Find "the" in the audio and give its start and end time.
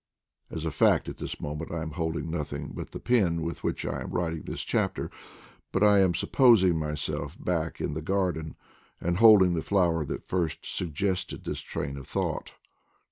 2.89-2.99, 7.93-8.01, 9.53-9.61